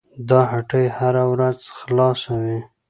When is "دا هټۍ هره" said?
0.29-1.23